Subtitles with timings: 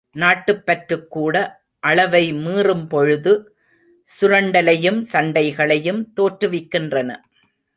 [0.11, 1.61] நாட்டுப் பற்றுக் கூட
[1.79, 3.55] அளவை மீறும் பொழுது
[4.21, 7.15] சுரண்டலையும் சண்டைகளையும் தோற்றுவிக்கின்றன.